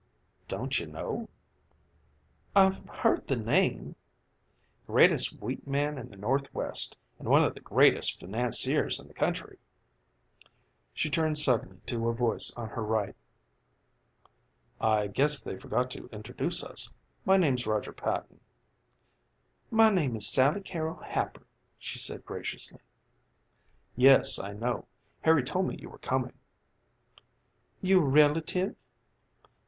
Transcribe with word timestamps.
"Don't 0.47 0.79
you 0.79 0.87
know?" 0.87 1.29
"I've 2.55 2.83
heard 2.89 3.27
the 3.27 3.35
name." 3.35 3.95
"Greatest 4.87 5.39
wheat 5.39 5.67
man 5.67 5.99
in 5.99 6.09
the 6.09 6.15
Northwest, 6.17 6.97
and 7.19 7.29
one 7.29 7.43
of 7.43 7.53
the 7.53 7.59
greatest 7.59 8.19
financiers 8.19 8.99
in 8.99 9.07
the 9.07 9.13
country." 9.13 9.59
She 10.95 11.11
turned 11.11 11.37
suddenly 11.37 11.81
to 11.85 12.09
a 12.09 12.15
voice 12.15 12.51
on 12.57 12.69
her 12.69 12.81
right. 12.81 13.15
"I 14.79 15.05
guess 15.05 15.39
they 15.39 15.55
forget 15.59 15.91
to 15.91 16.07
introduce 16.11 16.63
us. 16.63 16.91
My 17.23 17.37
name's 17.37 17.67
Roger 17.67 17.93
Patton." 17.93 18.39
"My 19.69 19.91
name 19.91 20.15
is 20.15 20.27
Sally 20.27 20.61
Carrol 20.61 20.99
Happer," 21.03 21.45
she 21.77 21.99
said 21.99 22.25
graciously. 22.25 22.79
"Yes, 23.95 24.39
I 24.39 24.53
know. 24.53 24.87
Harry 25.21 25.43
told 25.43 25.67
me 25.67 25.75
you 25.79 25.89
were 25.91 25.99
coming." 25.99 26.33
"You 27.83 27.99
a 28.01 28.05
relative?" 28.05 28.75